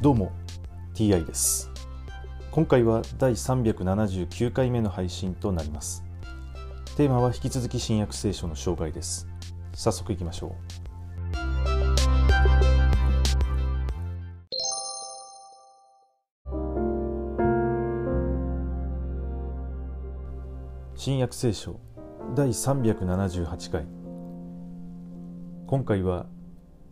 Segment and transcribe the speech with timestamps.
[0.00, 0.30] どうも
[0.94, 1.72] TI です。
[2.52, 6.04] 今回は第379回目の配信となります。
[6.96, 9.26] テーマは引き続き新約聖書の紹介です。
[9.74, 10.78] 早速いきましょう。
[20.94, 21.80] 新約聖書
[22.36, 23.84] 第378回。
[25.66, 26.26] 今回は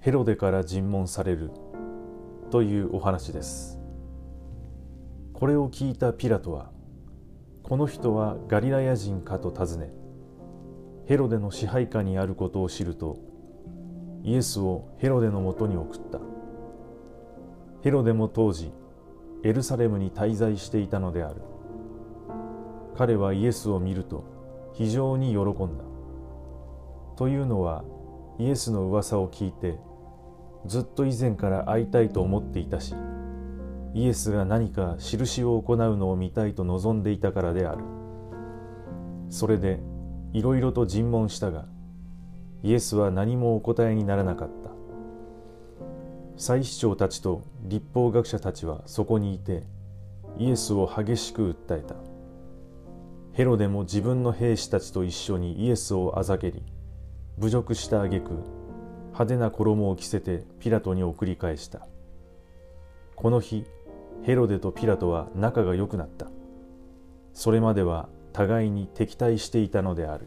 [0.00, 1.50] ヘロデから尋問される
[2.50, 3.78] というお話です。
[5.32, 6.70] これを聞いたピラトは
[7.62, 9.92] この人はガリラヤ人かと尋ね
[11.06, 13.18] ヘロデの支配下にあることを知ると
[14.22, 16.20] イエスをヘロデのもとに送った。
[17.82, 18.72] ヘロデも当時
[19.42, 21.42] エルサレムに滞在していたのである。
[22.96, 24.24] 彼はイエスを見ると
[24.72, 25.84] 非常に喜んだ。
[27.16, 27.84] というのは
[28.38, 29.78] イエスの噂を聞いて
[30.66, 32.94] ずっと以前から会いたいと思っていたし
[33.94, 37.84] イエスが何か印を行うのを見たいと望んでいたからである。
[39.30, 39.80] それで
[40.32, 41.66] いろいろと尋問したが
[42.64, 44.70] イエスは何もお答えにならなかった。
[46.36, 49.62] 祭司長たちと立法学者たちはそこにいて
[50.38, 51.94] イエスを激しく訴えた。
[53.32, 56.62] ヘロデも自分の兵士たちと一緒にイエスをあざけり
[57.38, 58.32] 侮辱した挙句
[59.14, 61.86] 派手な衣を着せてピラトに送り返した。
[63.14, 63.64] この日
[64.24, 66.26] ヘロデとピラトは仲が良くなった。
[67.32, 70.26] それまでは互いに敵対していたのである。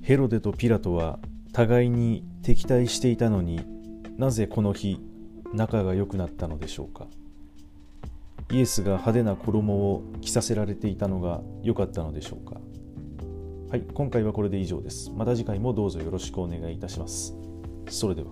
[0.00, 1.18] ヘロデとピラトは
[1.52, 3.60] 互いに敵対していたのに
[4.16, 5.09] なぜこの日
[5.52, 7.06] 仲が良くなったのでしょうか？
[8.50, 12.60] イエスが派手な衣を着させられていたのが良かったのでしょうか？
[13.70, 15.10] はい今回はこれで以上です。
[15.10, 17.34] また次回もどうぞよろしくお願いいたします。
[17.88, 18.28] それでは。